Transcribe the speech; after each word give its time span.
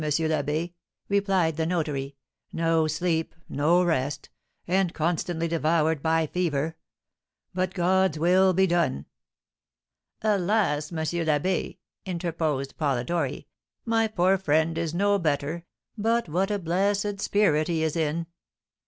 l'Abbé," 0.03 0.73
replied 1.09 1.57
the 1.57 1.65
notary. 1.67 2.15
"No 2.51 2.87
sleep, 2.87 3.35
no 3.47 3.83
rest, 3.83 4.29
and 4.67 4.95
constantly 4.95 5.47
devoured 5.47 6.01
by 6.01 6.25
fever; 6.25 6.75
but 7.53 7.75
God's 7.75 8.17
will 8.17 8.51
be 8.51 8.65
done!" 8.65 9.05
"Alas, 10.23 10.91
M. 10.91 10.97
l'Abbé!" 11.01 11.77
interposed 12.03 12.77
Polidori, 12.77 13.45
"my 13.85 14.07
poor 14.07 14.39
friend 14.39 14.75
is 14.75 14.95
no 14.95 15.19
better; 15.19 15.65
but 15.95 16.27
what 16.27 16.49
a 16.49 16.57
blessed 16.57 17.21
spirit 17.21 17.67
he 17.67 17.83
is 17.83 17.95
in! 17.95 18.25